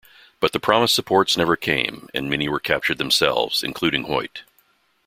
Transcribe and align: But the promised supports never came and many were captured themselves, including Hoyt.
But 0.39 0.51
the 0.51 0.59
promised 0.59 0.95
supports 0.95 1.37
never 1.37 1.55
came 1.55 2.09
and 2.11 2.27
many 2.27 2.49
were 2.49 2.59
captured 2.59 2.97
themselves, 2.97 3.61
including 3.61 4.05
Hoyt. 4.05 4.41